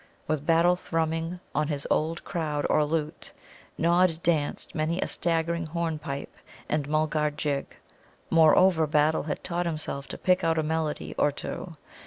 [0.25, 3.33] With Battle thrumming on this old crowd or lute,
[3.77, 6.33] Nod danced many a staggering hornpipe
[6.67, 7.75] and Mulgar jig.
[8.31, 11.75] Moreover, Battle had taught himself to pick out a melody or two.